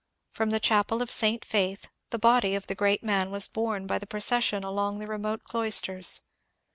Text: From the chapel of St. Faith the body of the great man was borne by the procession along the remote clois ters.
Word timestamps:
From 0.31 0.49
the 0.49 0.59
chapel 0.59 1.03
of 1.03 1.11
St. 1.11 1.45
Faith 1.45 1.87
the 2.09 2.17
body 2.17 2.55
of 2.55 2.65
the 2.65 2.73
great 2.73 3.03
man 3.03 3.29
was 3.29 3.47
borne 3.47 3.85
by 3.85 3.99
the 3.99 4.07
procession 4.07 4.63
along 4.63 4.97
the 4.97 5.05
remote 5.05 5.43
clois 5.43 5.79
ters. 5.79 6.21